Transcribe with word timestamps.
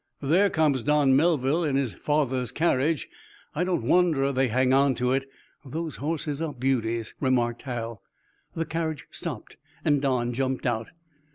"There 0.19 0.49
comes 0.49 0.81
Don 0.81 1.15
Melville 1.15 1.63
in 1.63 1.75
his 1.75 1.93
father's 1.93 2.51
carriage. 2.51 3.07
I 3.53 3.63
don't 3.63 3.83
wonder 3.83 4.31
they 4.31 4.47
hang 4.47 4.73
on 4.73 4.95
to 4.95 5.13
it. 5.13 5.29
Those 5.63 5.97
horses 5.97 6.41
are 6.41 6.53
beauties," 6.53 7.13
remarked 7.19 7.61
Hal. 7.61 8.01
The 8.55 8.65
carriage 8.65 9.05
stopped 9.11 9.57
and 9.85 10.01
Don 10.01 10.33
jumped 10.33 10.65
out. 10.65 10.87